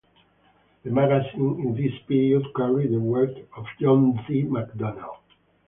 [0.83, 4.41] The magazine in this period carried the work of John D.
[4.41, 5.19] MacDonald.